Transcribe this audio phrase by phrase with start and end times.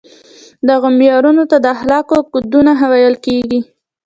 [0.67, 3.59] دغو معیارونو ته د اخلاقو کودونه ویل کیږي.